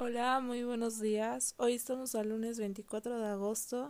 Hola, 0.00 0.38
muy 0.38 0.62
buenos 0.62 1.00
días. 1.00 1.56
Hoy 1.56 1.74
estamos 1.74 2.14
al 2.14 2.28
lunes 2.28 2.60
24 2.60 3.18
de 3.18 3.26
agosto 3.26 3.88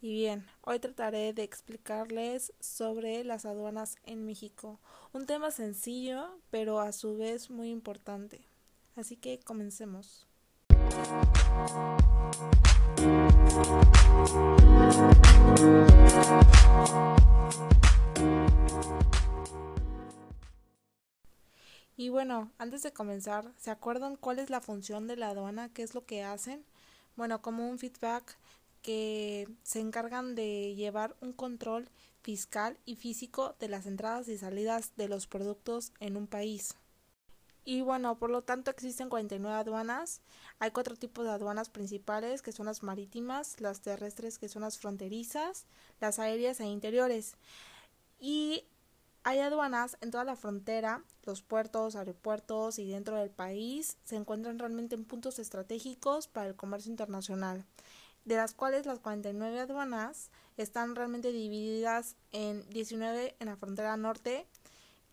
y 0.00 0.12
bien, 0.12 0.46
hoy 0.60 0.78
trataré 0.78 1.32
de 1.32 1.42
explicarles 1.42 2.52
sobre 2.60 3.24
las 3.24 3.44
aduanas 3.44 3.96
en 4.04 4.24
México. 4.24 4.78
Un 5.12 5.26
tema 5.26 5.50
sencillo, 5.50 6.38
pero 6.52 6.78
a 6.78 6.92
su 6.92 7.16
vez 7.16 7.50
muy 7.50 7.70
importante. 7.70 8.46
Así 8.94 9.16
que 9.16 9.40
comencemos. 9.40 10.28
Y 21.96 22.08
bueno, 22.08 22.50
antes 22.58 22.82
de 22.82 22.92
comenzar, 22.92 23.52
¿se 23.58 23.70
acuerdan 23.70 24.16
cuál 24.16 24.38
es 24.38 24.50
la 24.50 24.60
función 24.60 25.06
de 25.06 25.16
la 25.16 25.28
aduana? 25.28 25.68
¿Qué 25.68 25.82
es 25.82 25.94
lo 25.94 26.06
que 26.06 26.24
hacen? 26.24 26.64
Bueno, 27.16 27.42
como 27.42 27.68
un 27.68 27.78
feedback 27.78 28.38
que 28.80 29.48
se 29.62 29.80
encargan 29.80 30.34
de 30.34 30.74
llevar 30.74 31.16
un 31.20 31.32
control 31.32 31.88
fiscal 32.22 32.78
y 32.84 32.96
físico 32.96 33.54
de 33.60 33.68
las 33.68 33.86
entradas 33.86 34.28
y 34.28 34.38
salidas 34.38 34.92
de 34.96 35.08
los 35.08 35.26
productos 35.26 35.92
en 36.00 36.16
un 36.16 36.26
país. 36.26 36.76
Y 37.64 37.80
bueno, 37.82 38.18
por 38.18 38.30
lo 38.30 38.42
tanto 38.42 38.70
existen 38.70 39.08
49 39.08 39.56
aduanas. 39.56 40.20
Hay 40.58 40.72
cuatro 40.72 40.96
tipos 40.96 41.24
de 41.24 41.30
aduanas 41.30 41.70
principales, 41.70 42.42
que 42.42 42.50
son 42.50 42.66
las 42.66 42.82
marítimas, 42.82 43.60
las 43.60 43.82
terrestres, 43.82 44.38
que 44.38 44.48
son 44.48 44.62
las 44.62 44.78
fronterizas, 44.78 45.66
las 46.00 46.18
aéreas 46.18 46.58
e 46.58 46.66
interiores. 46.66 47.36
Y 48.18 48.64
hay 49.24 49.38
aduanas 49.38 49.96
en 50.00 50.10
toda 50.10 50.24
la 50.24 50.36
frontera, 50.36 51.02
los 51.24 51.42
puertos, 51.42 51.94
aeropuertos 51.96 52.78
y 52.78 52.90
dentro 52.90 53.16
del 53.16 53.30
país 53.30 53.96
se 54.04 54.16
encuentran 54.16 54.58
realmente 54.58 54.94
en 54.94 55.04
puntos 55.04 55.38
estratégicos 55.38 56.26
para 56.26 56.48
el 56.48 56.56
comercio 56.56 56.90
internacional, 56.90 57.64
de 58.24 58.36
las 58.36 58.54
cuales 58.54 58.86
las 58.86 58.98
49 58.98 59.60
aduanas 59.60 60.30
están 60.56 60.96
realmente 60.96 61.32
divididas 61.32 62.16
en 62.32 62.68
19 62.70 63.36
en 63.38 63.46
la 63.46 63.56
frontera 63.56 63.96
norte, 63.96 64.46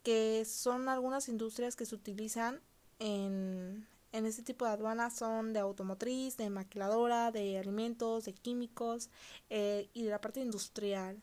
que 0.03 0.43
son 0.45 0.89
algunas 0.89 1.29
industrias 1.29 1.75
que 1.75 1.85
se 1.85 1.95
utilizan 1.95 2.61
en, 2.99 3.87
en 4.11 4.25
este 4.25 4.41
tipo 4.41 4.65
de 4.65 4.71
aduanas, 4.71 5.15
son 5.15 5.53
de 5.53 5.59
automotriz, 5.59 6.35
de 6.37 6.49
maquiladora, 6.49 7.31
de 7.31 7.59
alimentos, 7.59 8.25
de 8.25 8.33
químicos 8.33 9.09
eh, 9.49 9.89
y 9.93 10.03
de 10.03 10.09
la 10.09 10.21
parte 10.21 10.41
industrial. 10.41 11.21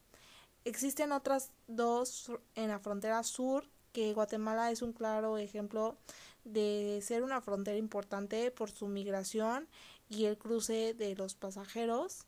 Existen 0.66 1.12
otras 1.12 1.52
dos 1.68 2.32
en 2.56 2.70
la 2.70 2.80
frontera 2.80 3.22
sur, 3.22 3.68
que 3.92 4.12
Guatemala 4.12 4.72
es 4.72 4.82
un 4.82 4.92
claro 4.92 5.38
ejemplo 5.38 5.96
de 6.42 6.98
ser 7.04 7.22
una 7.22 7.40
frontera 7.40 7.76
importante 7.76 8.50
por 8.50 8.72
su 8.72 8.88
migración 8.88 9.68
y 10.08 10.24
el 10.24 10.36
cruce 10.36 10.92
de 10.92 11.14
los 11.14 11.36
pasajeros. 11.36 12.26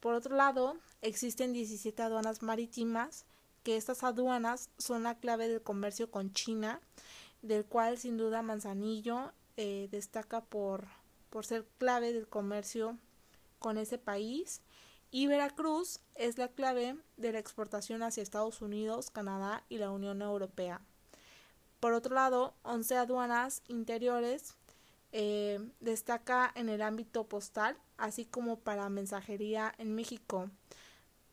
Por 0.00 0.14
otro 0.14 0.36
lado, 0.36 0.78
existen 1.02 1.52
17 1.52 2.02
aduanas 2.02 2.40
marítimas, 2.40 3.26
que 3.62 3.76
estas 3.76 4.04
aduanas 4.04 4.70
son 4.78 5.02
la 5.02 5.18
clave 5.18 5.46
del 5.46 5.60
comercio 5.60 6.10
con 6.10 6.32
China, 6.32 6.80
del 7.42 7.66
cual 7.66 7.98
sin 7.98 8.16
duda 8.16 8.40
Manzanillo 8.40 9.34
eh, 9.58 9.88
destaca 9.90 10.40
por, 10.40 10.86
por 11.28 11.44
ser 11.44 11.66
clave 11.76 12.14
del 12.14 12.26
comercio 12.26 12.96
con 13.58 13.76
ese 13.76 13.98
país 13.98 14.62
y 15.10 15.26
Veracruz 15.26 16.00
es 16.14 16.38
la 16.38 16.48
clave 16.48 16.96
de 17.16 17.32
la 17.32 17.38
exportación 17.38 18.02
hacia 18.02 18.22
Estados 18.22 18.62
Unidos, 18.62 19.10
Canadá 19.10 19.64
y 19.68 19.78
la 19.78 19.90
Unión 19.90 20.22
Europea. 20.22 20.80
Por 21.80 21.94
otro 21.94 22.14
lado, 22.14 22.54
11 22.62 22.96
aduanas 22.96 23.62
interiores 23.68 24.54
eh, 25.12 25.58
destaca 25.80 26.52
en 26.54 26.68
el 26.68 26.82
ámbito 26.82 27.24
postal, 27.24 27.76
así 27.96 28.24
como 28.24 28.60
para 28.60 28.88
mensajería 28.88 29.74
en 29.78 29.94
México. 29.94 30.50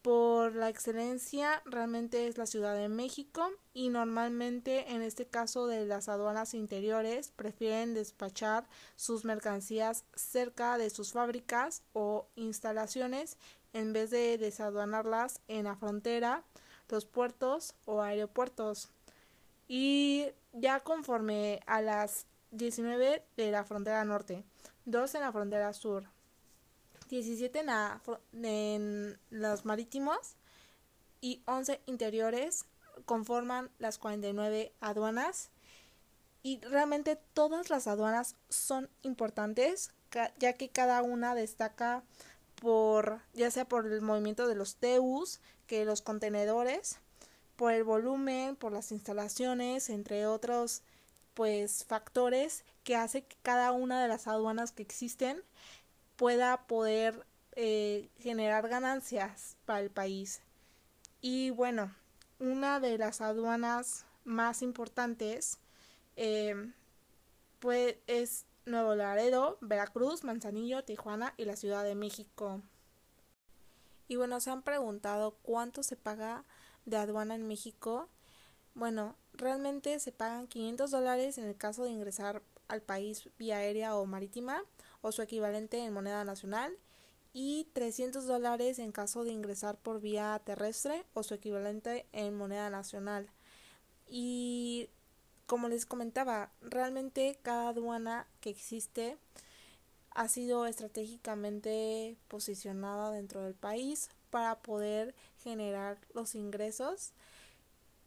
Por 0.02 0.56
la 0.56 0.70
excelencia, 0.70 1.62
realmente 1.66 2.28
es 2.28 2.38
la 2.38 2.46
Ciudad 2.46 2.76
de 2.76 2.88
México 2.88 3.50
y 3.74 3.90
normalmente 3.90 4.92
en 4.94 5.02
este 5.02 5.26
caso 5.26 5.68
de 5.68 5.86
las 5.86 6.08
aduanas 6.08 6.54
interiores 6.54 7.32
prefieren 7.36 7.94
despachar 7.94 8.68
sus 8.96 9.26
mercancías 9.26 10.06
cerca 10.16 10.78
de 10.78 10.90
sus 10.90 11.12
fábricas 11.12 11.84
o 11.94 12.28
instalaciones 12.36 13.38
en 13.74 13.92
vez 13.92 14.10
de 14.10 14.38
desaduanarlas 14.38 15.42
en 15.48 15.66
la 15.66 15.76
frontera, 15.76 16.44
los 16.90 17.06
puertos 17.06 17.76
o 17.86 18.02
aeropuertos. 18.02 18.90
Y 19.68 20.28
ya 20.54 20.80
conforme 20.80 21.60
a 21.66 21.82
las 21.82 22.26
19 22.52 23.24
de 23.36 23.52
la 23.52 23.66
frontera 23.66 24.06
norte, 24.06 24.44
2 24.86 25.16
en 25.16 25.22
la 25.22 25.32
frontera 25.32 25.74
sur, 25.74 26.06
17 27.08 27.66
en, 28.34 29.20
los 29.30 29.66
marítimos 29.66 30.36
y 31.22 31.42
11 31.46 31.82
interiores 31.86 32.66
conforman 33.06 33.70
las 33.80 33.98
49 33.98 34.74
aduanas. 34.80 35.50
Y 36.44 36.60
realmente 36.62 37.18
todas 37.34 37.70
las 37.70 37.88
aduanas 37.88 38.36
son 38.50 38.90
importantes 39.02 39.92
ya 40.40 40.54
que 40.54 40.70
cada 40.70 41.04
una 41.04 41.36
destaca 41.36 42.04
por 42.62 43.22
ya 43.34 43.52
sea 43.52 43.66
por 43.66 43.86
el 43.86 44.02
movimiento 44.02 44.48
de 44.48 44.56
los 44.56 44.76
TEUs 44.76 45.42
que 45.68 45.86
los 45.86 46.02
contenedores, 46.02 47.00
por 47.56 47.74
el 47.74 47.84
volumen, 47.84 48.56
por 48.56 48.72
las 48.72 48.92
instalaciones, 48.92 49.90
entre 49.90 50.26
otros 50.26 50.82
pues 51.34 51.86
factores 51.86 52.64
que 52.84 52.96
hace 52.96 53.24
que 53.24 53.36
cada 53.44 53.72
una 53.72 54.02
de 54.02 54.08
las 54.08 54.28
aduanas 54.28 54.72
que 54.72 54.82
existen 54.82 55.44
pueda 56.18 56.68
poder 56.68 57.26
eh, 57.54 58.10
generar 58.20 58.68
ganancias 58.68 59.56
para 59.66 59.80
el 59.80 59.90
país. 59.90 60.42
Y 61.22 61.52
bueno, 61.52 61.96
una 62.40 62.80
de 62.80 62.98
las 62.98 63.22
aduanas 63.22 64.06
más 64.26 64.62
importantes 64.62 65.60
eh, 66.18 66.72
pues 67.60 67.96
es 68.08 68.46
Nuevo 68.66 68.96
Laredo, 68.96 69.58
Veracruz, 69.62 70.24
Manzanillo, 70.24 70.84
Tijuana 70.84 71.34
y 71.38 71.46
la 71.46 71.56
Ciudad 71.56 71.84
de 71.84 71.96
México. 71.96 72.62
Y 74.08 74.16
bueno, 74.16 74.40
se 74.40 74.52
han 74.52 74.62
preguntado 74.62 75.38
cuánto 75.42 75.84
se 75.84 75.96
paga 75.96 76.44
de 76.86 76.98
aduana 76.98 77.36
en 77.36 77.48
México. 77.48 78.10
Bueno, 78.74 79.16
realmente 79.34 80.00
se 80.00 80.12
pagan 80.12 80.48
500 80.48 80.92
dólares 80.92 81.38
en 81.38 81.46
el 81.46 81.58
caso 81.58 81.84
de 81.84 81.92
ingresar 81.92 82.42
al 82.68 82.82
país 82.82 83.30
vía 83.38 83.58
aérea 83.58 83.96
o 83.96 84.06
marítima 84.06 84.64
o 85.02 85.12
su 85.12 85.22
equivalente 85.22 85.84
en 85.84 85.94
moneda 85.94 86.24
nacional 86.24 86.78
y 87.34 87.68
300 87.74 88.26
dólares 88.26 88.80
en 88.80 88.92
caso 88.92 89.24
de 89.24 89.32
ingresar 89.32 89.78
por 89.78 90.02
vía 90.02 90.42
terrestre 90.44 91.06
o 91.14 91.24
su 91.24 91.34
equivalente 91.34 92.08
en 92.12 92.36
moneda 92.36 92.70
nacional. 92.70 93.30
Y 94.08 94.90
como 95.46 95.70
les 95.70 95.86
comentaba, 95.86 96.52
realmente 96.62 97.40
cada 97.42 97.70
aduana 97.70 98.28
que 98.42 98.50
existe 98.50 99.18
ha 100.12 100.28
sido 100.28 100.66
estratégicamente 100.66 102.18
posicionada 102.28 103.12
dentro 103.12 103.44
del 103.44 103.54
país 103.54 104.10
para 104.32 104.60
poder 104.60 105.14
generar 105.44 106.00
los 106.14 106.34
ingresos 106.34 107.14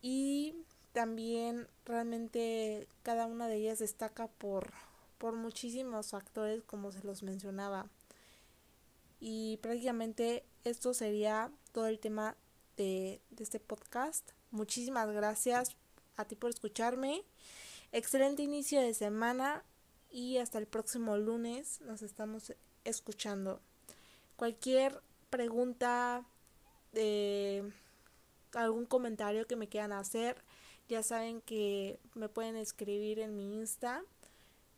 y 0.03 0.55
también 0.93 1.69
realmente 1.85 2.89
cada 3.03 3.27
una 3.27 3.47
de 3.47 3.57
ellas 3.57 3.79
destaca 3.79 4.27
por, 4.27 4.73
por 5.21 5.37
muchísimos 5.37 6.09
factores 6.09 6.63
como 6.65 6.91
se 6.93 7.03
los 7.05 7.23
mencionaba 7.23 7.91
y 9.21 9.59
prácticamente 9.59 10.45
esto 10.65 10.95
sería 10.95 11.53
todo 11.73 11.89
el 11.89 11.99
tema 12.01 12.37
de, 12.79 13.21
este 13.39 13.61
podcast 13.61 14.31
muchísimas 14.51 15.11
gracias 15.11 15.77
a 16.17 16.25
ti 16.25 16.37
por 16.37 16.49
escucharme. 16.49 17.23
Excelente 17.93 18.43
inicio 18.43 18.81
de 18.81 18.95
semana 18.95 19.63
y 20.11 20.39
hasta 20.39 20.59
el 20.59 20.67
próximo 20.67 21.19
lunes 21.19 21.83
nos 21.83 22.01
estamos 22.01 22.55
escuchando. 22.85 23.61
Cualquier 24.37 25.03
pregunta, 25.29 26.25
eh, 26.95 27.71
algún 28.55 28.87
comentario 28.87 29.47
que 29.47 29.57
me 29.57 29.69
quieran 29.69 29.93
hacer, 29.93 30.43
ya 30.89 31.03
saben 31.03 31.43
que 31.43 32.01
me 32.15 32.31
pueden 32.31 32.57
escribir 32.57 33.19
en 33.19 33.37
mi 33.37 33.59
Insta 33.59 34.03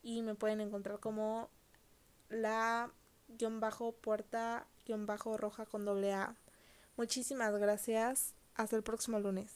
y 0.03 0.23
me 0.23 0.35
pueden 0.35 0.61
encontrar 0.61 0.99
como 1.01 1.49
la 2.29 2.91
guion 3.29 3.61
bajo 3.61 3.93
puerta 3.93 4.67
guion 4.87 5.07
bajo 5.07 5.37
roja 5.37 5.67
con 5.67 5.85
doble 5.85 6.13
A. 6.13 6.37
Muchísimas 6.97 7.55
gracias. 7.57 8.35
Hasta 8.55 8.77
el 8.77 8.83
próximo 8.83 9.19
lunes. 9.19 9.51